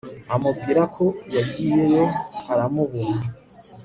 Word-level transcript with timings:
amubwira 0.35 0.81
ko 0.95 1.03
yagiyeyo 1.35 2.05
aramubura 2.51 3.13